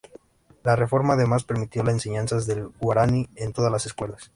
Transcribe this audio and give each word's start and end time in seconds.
La 0.63 0.75
reforma 0.75 1.13
además 1.13 1.43
permitió 1.43 1.83
la 1.83 1.91
enseñanza 1.91 2.35
del 2.39 2.69
guaraní 2.79 3.29
en 3.35 3.53
todas 3.53 3.71
las 3.71 3.85
escuelas. 3.85 4.29